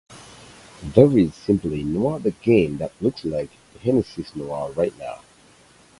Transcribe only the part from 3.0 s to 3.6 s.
looks like